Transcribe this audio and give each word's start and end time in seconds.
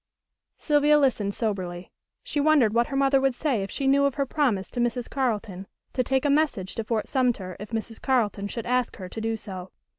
Sylvia 0.57 0.97
listened 0.97 1.35
soberly. 1.35 1.91
She 2.23 2.39
wondered 2.39 2.73
what 2.73 2.87
her 2.87 2.95
mother 2.95 3.21
would 3.21 3.35
say 3.35 3.61
if 3.61 3.69
she 3.69 3.85
knew 3.85 4.05
of 4.05 4.15
her 4.15 4.25
promise 4.25 4.71
to 4.71 4.79
Mrs. 4.79 5.07
Carleton 5.07 5.67
to 5.93 6.03
take 6.03 6.25
a 6.25 6.29
message 6.31 6.73
to 6.73 6.83
Fort 6.83 7.07
Sumter 7.07 7.55
if 7.59 7.69
Mrs. 7.69 8.01
Carleton 8.01 8.47
should 8.47 8.65
ask 8.65 8.95
her 8.95 9.07
to 9.07 9.21
do 9.21 9.37
so. 9.37 9.69